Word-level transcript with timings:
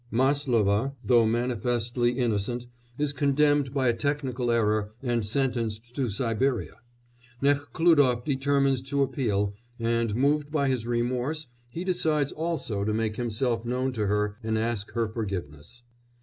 Máslova, 0.11 0.95
though 1.05 1.27
manifestly 1.27 2.13
innocent, 2.13 2.65
is 2.97 3.13
condemned 3.13 3.71
by 3.71 3.87
a 3.87 3.93
technical 3.93 4.49
error 4.49 4.93
and 5.03 5.23
sentenced 5.23 5.93
to 5.93 6.09
Siberia. 6.09 6.77
Nekhlúdof 7.39 8.25
determines 8.25 8.81
to 8.81 9.03
appeal, 9.03 9.53
and, 9.79 10.15
moved 10.15 10.49
by 10.51 10.69
his 10.69 10.87
remorse, 10.87 11.45
he 11.69 11.83
decides 11.83 12.31
also 12.31 12.83
to 12.83 12.95
make 12.95 13.17
himself 13.17 13.63
known 13.63 13.91
to 13.93 14.07
her 14.07 14.37
and 14.41 14.57
ask 14.57 14.91
her 14.93 15.07
forgiveness. 15.07 15.83